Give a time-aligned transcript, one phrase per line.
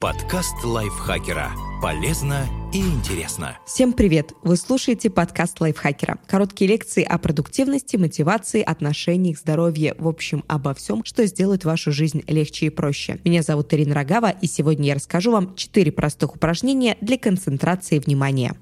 [0.00, 1.50] Подкаст лайфхакера.
[1.82, 3.58] Полезно и интересно.
[3.66, 4.32] Всем привет!
[4.44, 6.20] Вы слушаете подкаст лайфхакера.
[6.28, 12.22] Короткие лекции о продуктивности, мотивации, отношениях, здоровье, в общем, обо всем, что сделает вашу жизнь
[12.28, 13.18] легче и проще.
[13.24, 18.54] Меня зовут Ирина Рогава, и сегодня я расскажу вам 4 простых упражнения для концентрации внимания.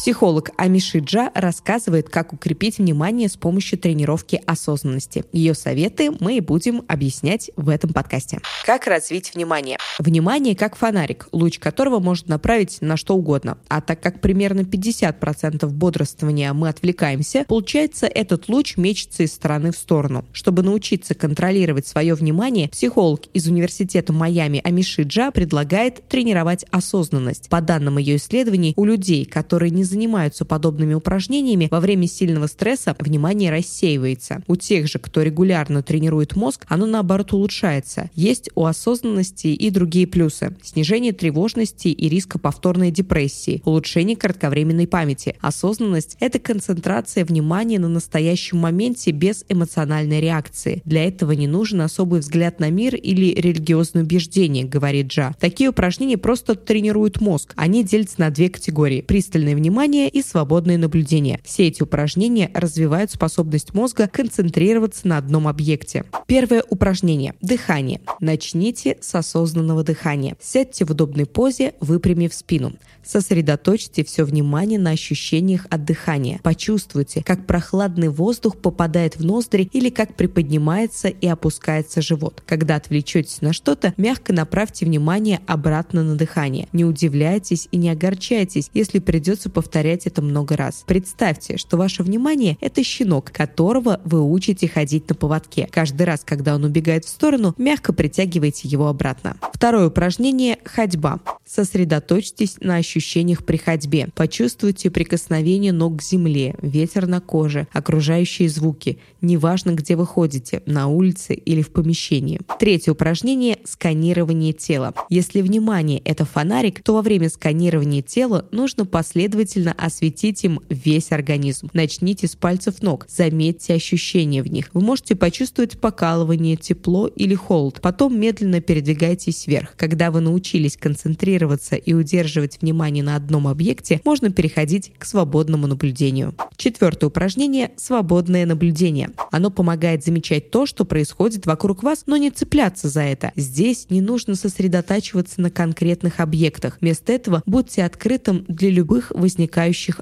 [0.00, 5.26] Психолог Амишиджа рассказывает, как укрепить внимание с помощью тренировки осознанности.
[5.30, 8.40] Ее советы мы и будем объяснять в этом подкасте.
[8.64, 9.76] Как развить внимание?
[9.98, 13.58] Внимание как фонарик, луч которого можно направить на что угодно.
[13.68, 19.76] А так как примерно 50% бодрствования мы отвлекаемся, получается этот луч мечется из стороны в
[19.76, 20.24] сторону.
[20.32, 27.50] Чтобы научиться контролировать свое внимание, психолог из университета Майами Амишиджа предлагает тренировать осознанность.
[27.50, 32.96] По данным ее исследований, у людей, которые не занимаются подобными упражнениями, во время сильного стресса
[32.98, 34.42] внимание рассеивается.
[34.46, 38.10] У тех же, кто регулярно тренирует мозг, оно наоборот улучшается.
[38.14, 40.56] Есть у осознанности и другие плюсы.
[40.62, 45.36] Снижение тревожности и риска повторной депрессии, улучшение кратковременной памяти.
[45.40, 50.82] Осознанность– это концентрация внимания на настоящем моменте без эмоциональной реакции.
[50.84, 55.34] Для этого не нужен особый взгляд на мир или религиозное убеждение, говорит Джа.
[55.40, 57.52] Такие упражнения просто тренируют мозг.
[57.56, 61.40] Они делятся на две категории– пристальное внимание внимание и свободное наблюдение.
[61.42, 66.04] Все эти упражнения развивают способность мозга концентрироваться на одном объекте.
[66.26, 68.02] Первое упражнение– дыхание.
[68.20, 70.36] Начните с осознанного дыхания.
[70.38, 72.74] Сядьте в удобной позе, выпрямив спину.
[73.02, 76.40] Сосредоточьте все внимание на ощущениях от дыхания.
[76.42, 82.42] Почувствуйте, как прохладный воздух попадает в ноздри или как приподнимается и опускается живот.
[82.46, 86.68] Когда отвлечетесь на что-то, мягко направьте внимание обратно на дыхание.
[86.72, 90.84] Не удивляйтесь и не огорчайтесь, если придется повторять это много раз.
[90.86, 95.68] Представьте, что ваше внимание– это щенок, которого вы учите ходить на поводке.
[95.70, 99.36] Каждый раз, когда он убегает в сторону, мягко притягивайте его обратно.
[99.52, 101.20] Второе упражнение– ходьба.
[101.46, 104.08] Сосредоточьтесь на ощущениях при ходьбе.
[104.14, 108.98] Почувствуйте прикосновение ног к земле, ветер на коже, окружающие звуки.
[109.20, 112.40] Неважно, где вы ходите, на улице или в помещении.
[112.58, 114.94] Третье упражнение– сканирование тела.
[115.08, 121.68] Если внимание– это фонарик, то во время сканирования тела нужно последовательно осветить им весь организм.
[121.72, 124.70] Начните с пальцев ног, заметьте ощущения в них.
[124.72, 127.80] Вы можете почувствовать покалывание, тепло или холод.
[127.80, 129.74] Потом медленно передвигайтесь вверх.
[129.76, 136.34] Когда вы научились концентрироваться и удерживать внимание на одном объекте, можно переходить к свободному наблюдению.
[136.56, 139.10] Четвертое упражнение– свободное наблюдение.
[139.30, 143.32] Оно помогает замечать то, что происходит вокруг вас, но не цепляться за это.
[143.36, 146.78] Здесь не нужно сосредотачиваться на конкретных объектах.
[146.80, 149.49] Вместо этого будьте открытым для любых возникающих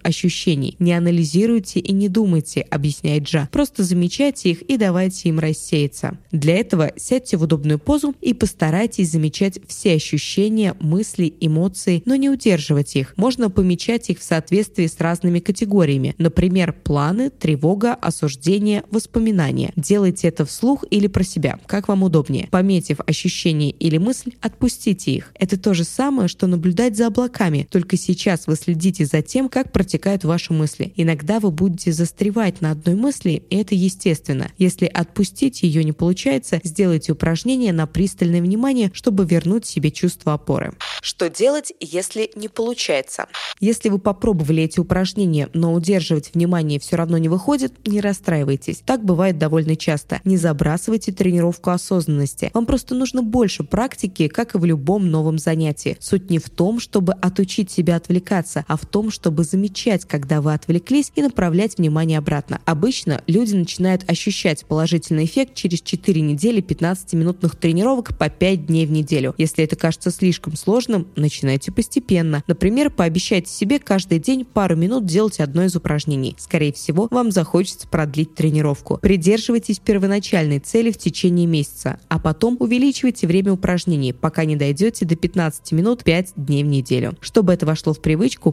[0.02, 0.76] ощущений.
[0.78, 3.48] Не анализируйте и не думайте, объясняет Джа.
[3.52, 6.18] Просто замечайте их и давайте им рассеяться.
[6.32, 12.30] Для этого сядьте в удобную позу и постарайтесь замечать все ощущения, мысли эмоции, но не
[12.30, 13.14] удерживать их.
[13.16, 16.14] Можно помечать их в соответствии с разными категориями.
[16.18, 19.72] Например, планы, тревога, осуждение, воспоминания.
[19.76, 22.48] Делайте это вслух или про себя, как вам удобнее.
[22.50, 25.32] Пометив ощущение или мысль, отпустите их.
[25.34, 29.70] Это то же самое, что наблюдать за облаками, только сейчас вы следите за тем, как
[29.72, 30.92] протекают ваши мысли.
[30.96, 34.50] Иногда вы будете застревать на одной мысли, и это естественно.
[34.58, 40.72] Если отпустить ее не получается, сделайте упражнение на пристальное внимание, чтобы вернуть себе чувство опоры.
[41.02, 43.26] Что делать, если не получается?
[43.60, 48.82] Если вы попробовали эти упражнения, но удерживать внимание все равно не выходит, не расстраивайтесь.
[48.84, 50.20] Так бывает довольно часто.
[50.24, 52.50] Не забрасывайте тренировку осознанности.
[52.54, 55.96] Вам просто нужно больше практики, как и в любом новом занятии.
[56.00, 60.54] Суть не в том, чтобы отучить себя отвлекаться, а в том, чтобы замечать, когда вы
[60.54, 62.62] отвлеклись и направлять внимание обратно.
[62.64, 68.90] Обычно люди начинают ощущать положительный эффект через 4 недели 15-минутных тренировок по 5 дней в
[68.90, 69.34] неделю.
[69.36, 72.42] Если это кажется слишком сложным, начинайте постепенно.
[72.46, 76.34] Например, пообещайте себе каждый день пару минут делать одно из упражнений.
[76.38, 78.96] Скорее всего, вам захочется продлить тренировку.
[78.96, 85.16] Придерживайтесь первоначальной цели в течение месяца, а потом увеличивайте время упражнений, пока не дойдете до
[85.16, 87.14] 15 минут 5 дней в неделю.
[87.20, 88.52] Чтобы это вошло в привычку,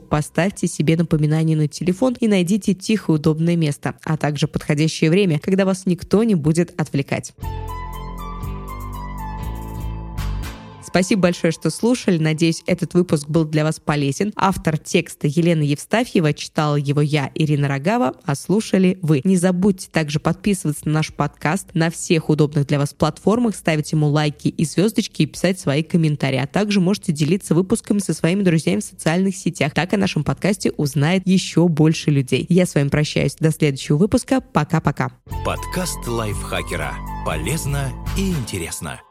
[0.65, 5.65] поставьте себе напоминание на телефон и найдите тихое удобное место, а также подходящее время, когда
[5.65, 7.33] вас никто не будет отвлекать.
[10.95, 12.17] Спасибо большое, что слушали.
[12.17, 14.31] Надеюсь, этот выпуск был для вас полезен.
[14.37, 19.19] Автор текста Елена Евстафьева, читала его я, Ирина Рогава, а слушали вы.
[19.25, 24.07] Не забудьте также подписываться на наш подкаст на всех удобных для вас платформах, ставить ему
[24.07, 26.37] лайки и звездочки и писать свои комментарии.
[26.37, 29.73] А также можете делиться выпусками со своими друзьями в социальных сетях.
[29.73, 32.45] Так о нашем подкасте узнает еще больше людей.
[32.47, 33.35] Я с вами прощаюсь.
[33.37, 34.39] До следующего выпуска.
[34.39, 35.11] Пока-пока.
[35.43, 36.93] Подкаст лайфхакера.
[37.25, 39.01] Полезно и интересно.